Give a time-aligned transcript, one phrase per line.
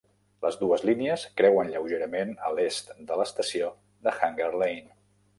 [0.43, 3.69] Les dues línies creuen lleugerament a l'est de l'estació
[4.09, 4.91] de Hanger Lane.